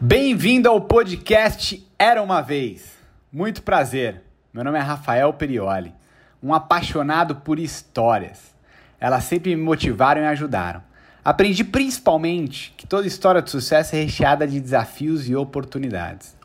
[0.00, 2.92] Bem-vindo ao podcast Era uma Vez.
[3.32, 4.22] Muito prazer.
[4.54, 5.92] Meu nome é Rafael Perioli,
[6.40, 8.54] um apaixonado por histórias.
[9.00, 10.84] Elas sempre me motivaram e ajudaram.
[11.24, 16.36] Aprendi principalmente que toda história de sucesso é recheada de desafios e oportunidades.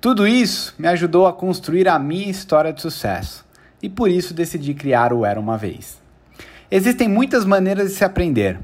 [0.00, 3.44] Tudo isso me ajudou a construir a minha história de sucesso
[3.82, 6.00] e por isso decidi criar o Era uma Vez.
[6.70, 8.58] Existem muitas maneiras de se aprender.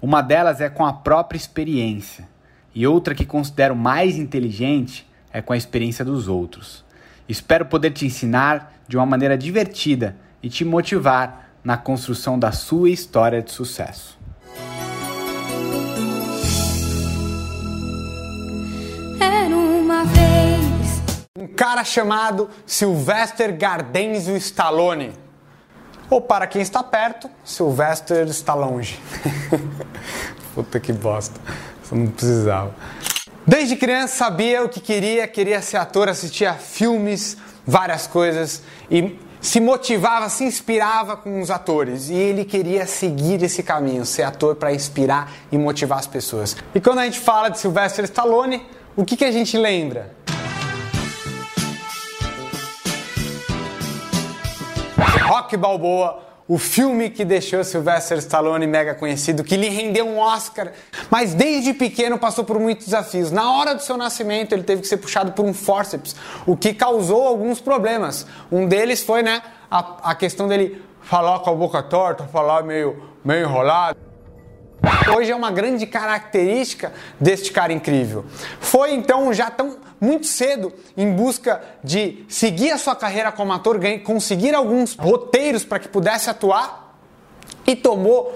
[0.00, 2.31] Uma delas é com a própria experiência
[2.74, 6.84] e outra que considero mais inteligente é com a experiência dos outros.
[7.28, 12.90] Espero poder te ensinar de uma maneira divertida e te motivar na construção da sua
[12.90, 14.18] história de sucesso.
[19.20, 21.02] Era uma vez.
[21.38, 25.12] Um cara chamado Sylvester Gardenzio Stallone.
[26.10, 29.00] Ou para quem está perto, Sylvester está longe.
[30.54, 31.40] Puta que bosta.
[31.92, 32.74] Não precisava.
[33.46, 39.60] Desde criança sabia o que queria, queria ser ator, assistia filmes, várias coisas e se
[39.60, 44.72] motivava, se inspirava com os atores e ele queria seguir esse caminho, ser ator para
[44.72, 46.56] inspirar e motivar as pessoas.
[46.72, 48.64] E quando a gente fala de Sylvester Stallone,
[48.96, 50.14] o que, que a gente lembra?
[55.22, 60.72] Rock Balboa, o filme que deixou Sylvester Stallone mega conhecido, que lhe rendeu um Oscar,
[61.10, 63.30] mas desde pequeno passou por muitos desafios.
[63.30, 66.74] Na hora do seu nascimento, ele teve que ser puxado por um forceps, o que
[66.74, 68.26] causou alguns problemas.
[68.50, 73.02] Um deles foi, né, a, a questão dele falar com a boca torta, falar meio,
[73.24, 74.01] meio enrolado.
[75.10, 78.24] Hoje é uma grande característica deste cara incrível.
[78.60, 83.80] Foi então já tão muito cedo em busca de seguir a sua carreira como ator,
[84.04, 86.96] conseguir alguns roteiros para que pudesse atuar
[87.66, 88.32] e tomou,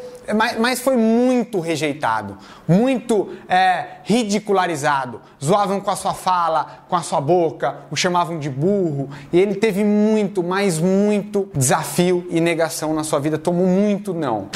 [0.58, 5.20] mas, foi muito rejeitado, muito é, ridicularizado.
[5.42, 9.54] Zoavam com a sua fala, com a sua boca, o chamavam de burro e ele
[9.54, 14.48] teve muito, mas muito desafio e negação na sua vida, tomou muito não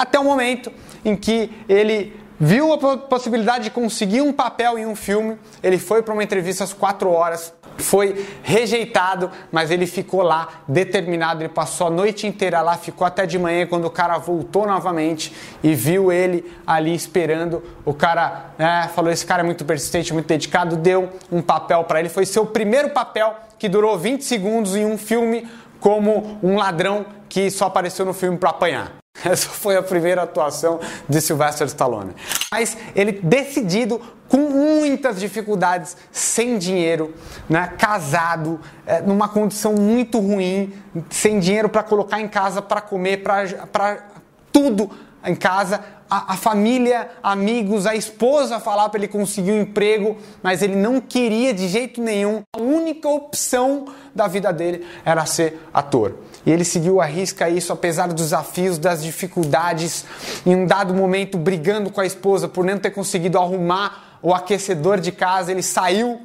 [0.00, 0.72] até o momento
[1.04, 5.36] em que ele viu a possibilidade de conseguir um papel em um filme.
[5.62, 11.42] Ele foi para uma entrevista às quatro horas, foi rejeitado, mas ele ficou lá determinado.
[11.42, 13.66] Ele passou a noite inteira lá, ficou até de manhã.
[13.66, 19.26] Quando o cara voltou novamente e viu ele ali esperando, o cara né, falou: Esse
[19.26, 20.76] cara é muito persistente, muito dedicado.
[20.76, 22.08] Deu um papel para ele.
[22.08, 25.46] Foi seu primeiro papel que durou 20 segundos em um filme
[25.78, 28.99] como um ladrão que só apareceu no filme para apanhar.
[29.24, 32.14] Essa foi a primeira atuação de Sylvester Stallone.
[32.50, 37.14] Mas ele decidido, com muitas dificuldades, sem dinheiro,
[37.48, 40.72] né, casado, é, numa condição muito ruim,
[41.10, 44.06] sem dinheiro para colocar em casa, para comer, para
[44.52, 44.90] tudo
[45.24, 50.62] em casa, a, a, família, amigos, a esposa falar para ele conseguir um emprego, mas
[50.62, 52.42] ele não queria de jeito nenhum.
[52.52, 56.16] A única opção da vida dele era ser ator.
[56.44, 60.04] E ele seguiu a risca isso, apesar dos desafios, das dificuldades,
[60.44, 65.00] em um dado momento brigando com a esposa por não ter conseguido arrumar o aquecedor
[65.00, 66.20] de casa, ele saiu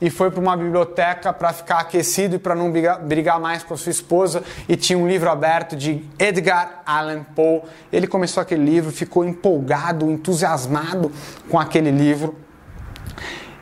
[0.00, 3.76] e foi para uma biblioteca para ficar aquecido e para não brigar, mais com a
[3.76, 7.62] sua esposa e tinha um livro aberto de Edgar Allan Poe.
[7.92, 11.12] Ele começou aquele livro, ficou empolgado, entusiasmado
[11.48, 12.34] com aquele livro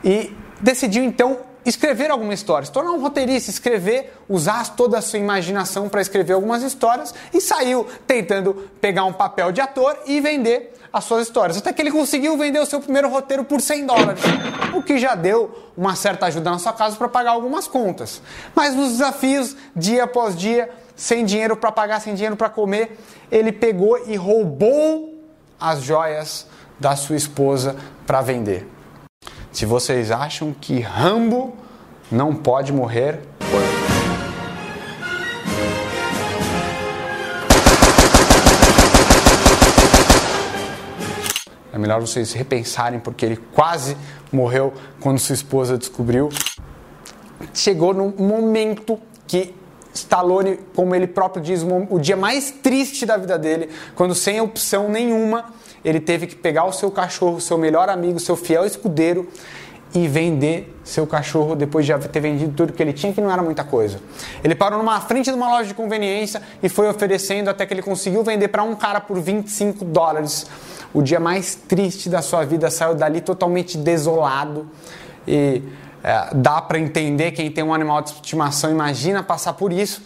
[0.03, 5.19] e decidiu então escrever alguma história, se tornar um roteirista, escrever, usar toda a sua
[5.19, 10.73] imaginação para escrever algumas histórias e saiu tentando pegar um papel de ator e vender
[10.91, 11.57] as suas histórias.
[11.57, 14.21] Até que ele conseguiu vender o seu primeiro roteiro por 100 dólares,
[14.73, 18.21] o que já deu uma certa ajuda na sua casa para pagar algumas contas.
[18.55, 22.97] Mas nos desafios, dia após dia, sem dinheiro para pagar, sem dinheiro para comer,
[23.31, 25.15] ele pegou e roubou
[25.59, 26.47] as joias
[26.79, 27.75] da sua esposa
[28.07, 28.67] para vender.
[29.51, 31.55] Se vocês acham que Rambo
[32.11, 33.21] não pode morrer,
[41.71, 43.95] É melhor vocês repensarem porque ele quase
[44.33, 46.27] morreu quando sua esposa descobriu.
[47.53, 49.55] Chegou num momento que
[49.93, 54.89] Stallone, como ele próprio diz, o dia mais triste da vida dele, quando sem opção
[54.89, 55.53] nenhuma,
[55.83, 59.29] ele teve que pegar o seu cachorro, seu melhor amigo, seu fiel escudeiro
[59.93, 63.41] e vender seu cachorro depois de ter vendido tudo que ele tinha, que não era
[63.41, 63.99] muita coisa.
[64.43, 67.81] Ele parou numa frente de uma loja de conveniência e foi oferecendo até que ele
[67.81, 70.45] conseguiu vender para um cara por 25 dólares
[70.93, 74.67] o dia mais triste da sua vida, saiu dali totalmente desolado
[75.27, 75.61] e
[76.03, 80.01] é, dá para entender quem tem um animal de estimação, imagina passar por isso.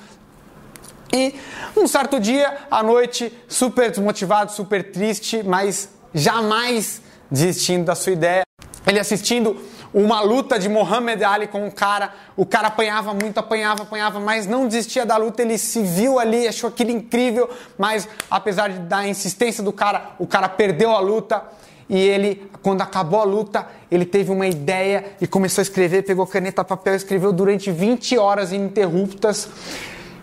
[1.12, 1.36] E
[1.78, 8.44] um certo dia, à noite, super desmotivado, super triste, mas jamais desistindo da sua ideia.
[8.86, 9.56] Ele assistindo
[9.94, 14.48] uma luta de Muhammad Ali com um cara, o cara apanhava muito, apanhava, apanhava, mas
[14.48, 19.64] não desistia da luta, ele se viu ali, achou aquilo incrível, mas apesar da insistência
[19.64, 21.44] do cara, o cara perdeu a luta.
[21.90, 26.26] E ele, quando acabou a luta, ele teve uma ideia e começou a escrever, pegou
[26.26, 29.50] caneta, papel, escreveu durante 20 horas ininterruptas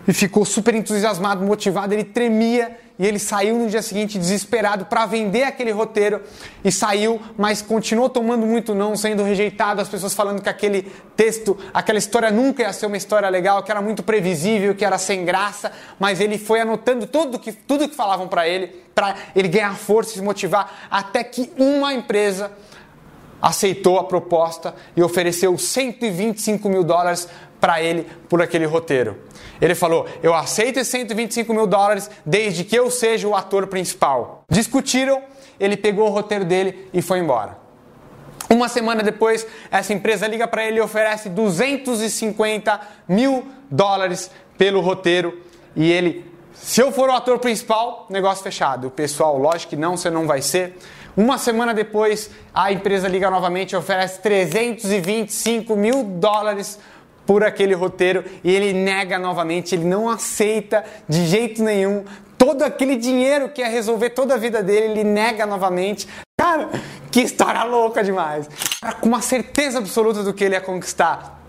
[0.07, 5.07] e ficou super entusiasmado, motivado, ele tremia e ele saiu no dia seguinte desesperado para
[5.07, 6.21] vender aquele roteiro
[6.63, 10.83] e saiu, mas continuou tomando muito não, sendo rejeitado, as pessoas falando que aquele
[11.15, 14.99] texto, aquela história nunca ia ser uma história legal, que era muito previsível, que era
[14.99, 19.47] sem graça, mas ele foi anotando tudo que, tudo que falavam para ele, para ele
[19.47, 22.51] ganhar força e se motivar, até que uma empresa
[23.41, 27.27] aceitou a proposta e ofereceu 125 mil dólares
[27.59, 29.17] para ele por aquele roteiro.
[29.61, 34.43] Ele falou: Eu aceito esses 125 mil dólares desde que eu seja o ator principal.
[34.49, 35.21] Discutiram,
[35.59, 37.61] ele pegou o roteiro dele e foi embora.
[38.49, 45.41] Uma semana depois, essa empresa liga para ele e oferece 250 mil dólares pelo roteiro.
[45.73, 48.87] E ele, se eu for o ator principal, negócio fechado.
[48.87, 50.77] O pessoal, lógico que não, você não vai ser.
[51.15, 56.77] Uma semana depois, a empresa liga novamente e oferece 325 mil dólares
[57.31, 62.03] por aquele roteiro e ele nega novamente, ele não aceita de jeito nenhum
[62.37, 66.09] todo aquele dinheiro que ia resolver toda a vida dele, ele nega novamente.
[66.37, 66.69] Cara,
[67.09, 68.49] que história louca demais.
[68.99, 71.39] Com uma certeza absoluta do que ele ia conquistar.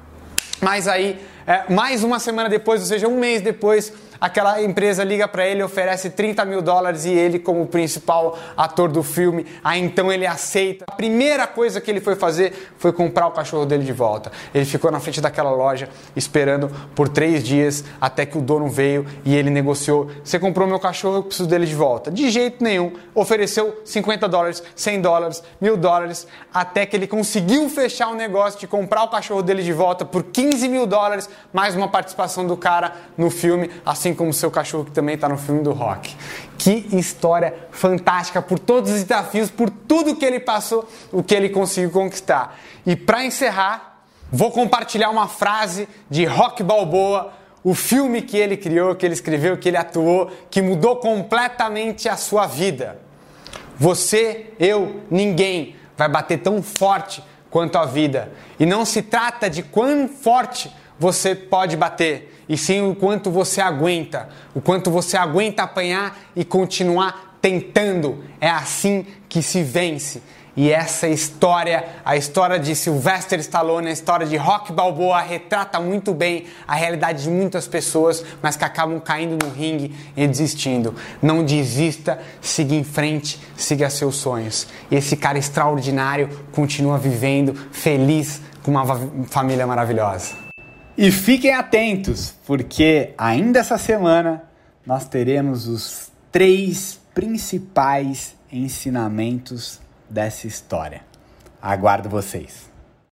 [0.61, 5.27] Mas aí, é, mais uma semana depois, ou seja, um mês depois, aquela empresa liga
[5.27, 10.13] para ele, oferece 30 mil dólares e ele, como principal ator do filme, aí então
[10.13, 10.85] ele aceita.
[10.89, 14.31] A primeira coisa que ele foi fazer foi comprar o cachorro dele de volta.
[14.55, 19.05] Ele ficou na frente daquela loja esperando por três dias até que o dono veio
[19.25, 22.11] e ele negociou: Você comprou meu cachorro, eu preciso dele de volta.
[22.11, 22.93] De jeito nenhum.
[23.15, 28.67] Ofereceu 50 dólares, 100 dólares, mil dólares, até que ele conseguiu fechar o negócio de
[28.67, 32.93] comprar o cachorro dele de volta por 15 mil dólares, mais uma participação do cara
[33.17, 36.17] no filme, assim como seu cachorro que também está no filme do Rock.
[36.59, 41.49] Que história fantástica por todos os desafios, por tudo que ele passou, o que ele
[41.49, 42.59] conseguiu conquistar.
[42.87, 47.33] E para encerrar, vou compartilhar uma frase de Rock Balboa,
[47.65, 52.17] o filme que ele criou, que ele escreveu, que ele atuou, que mudou completamente a
[52.17, 52.99] sua vida.
[53.79, 58.33] Você, eu, ninguém vai bater tão forte quanto a vida.
[58.59, 63.61] E não se trata de quão forte você pode bater, e sim o quanto você
[63.61, 68.23] aguenta, o quanto você aguenta apanhar e continuar tentando.
[68.41, 70.23] É assim que se vence.
[70.57, 76.15] E essa história, a história de Sylvester Stallone, a história de Rock Balboa, retrata muito
[76.15, 80.95] bem a realidade de muitas pessoas, mas que acabam caindo no ringue e desistindo.
[81.21, 84.69] Não desista, siga em frente, siga seus sonhos.
[84.89, 88.85] E esse cara extraordinário continua vivendo feliz com uma
[89.27, 90.52] família maravilhosa.
[90.97, 94.45] E fiquem atentos, porque ainda essa semana
[94.85, 101.03] nós teremos os três principais ensinamentos dessa história.
[101.61, 102.72] Aguardo vocês.